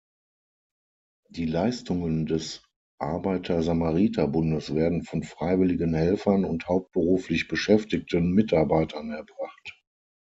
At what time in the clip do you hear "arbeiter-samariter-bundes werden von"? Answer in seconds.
2.99-5.21